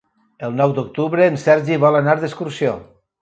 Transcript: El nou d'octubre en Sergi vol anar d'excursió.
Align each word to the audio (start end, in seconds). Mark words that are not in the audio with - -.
El 0.45 0.55
nou 0.61 0.71
d'octubre 0.77 1.27
en 1.33 1.37
Sergi 1.43 1.77
vol 1.85 1.99
anar 1.99 2.17
d'excursió. 2.23 2.73